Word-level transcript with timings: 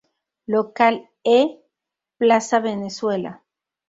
Local 0.47 1.11
"E", 1.23 1.61
Plaza 2.17 2.59
Venezuela. 2.59 3.43